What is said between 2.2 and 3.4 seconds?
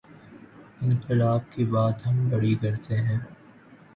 بڑی کرتے ہیں۔